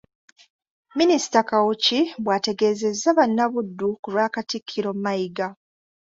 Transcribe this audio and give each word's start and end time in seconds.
Minisita 0.97 1.39
Kawuki 1.49 1.99
bw’ategeezezza 2.23 3.09
bannabuddu 3.17 3.87
ku 4.01 4.07
lwa 4.13 4.25
Katikkiro 4.33 4.91
Mayiga. 5.03 5.47